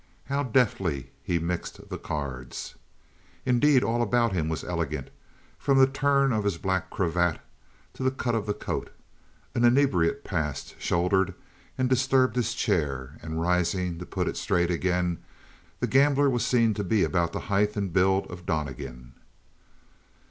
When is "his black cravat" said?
6.43-7.39